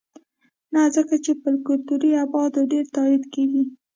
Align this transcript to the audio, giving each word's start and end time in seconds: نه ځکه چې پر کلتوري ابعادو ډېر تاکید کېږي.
نه 0.73 0.81
ځکه 0.95 1.15
چې 1.23 1.31
پر 1.41 1.53
کلتوري 1.67 2.11
ابعادو 2.25 2.61
ډېر 2.71 2.85
تاکید 2.95 3.23
کېږي. 3.33 3.63